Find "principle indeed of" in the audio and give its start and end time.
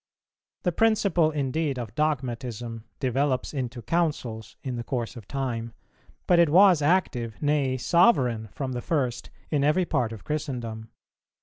0.71-1.93